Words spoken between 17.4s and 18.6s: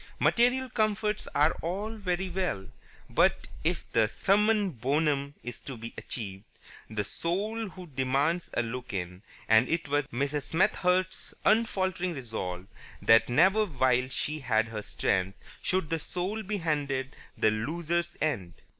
loser's end.